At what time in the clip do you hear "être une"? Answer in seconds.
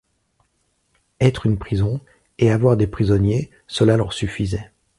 1.19-1.59